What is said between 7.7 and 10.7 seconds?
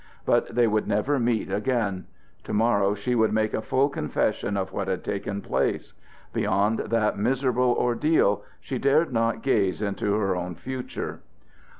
ordeal she dared not gaze into her own